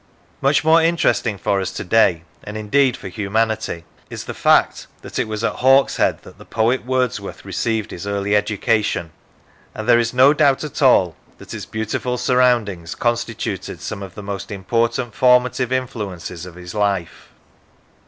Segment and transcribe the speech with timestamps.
[0.41, 5.19] Much more interesting for us to day, and indeed for humanity, is the fact that
[5.19, 9.11] it was at Hawkshead that the poet Wordsworth received his early educa tion,
[9.75, 14.23] and there is no doubt at all that its beautiful surroundings constituted some of the
[14.23, 17.29] most important formative influences of his life.